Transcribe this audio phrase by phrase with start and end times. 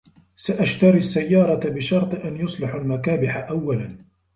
[0.35, 4.05] سأشتري السيارة بشرط أن يصلحوا المكابح أولاً.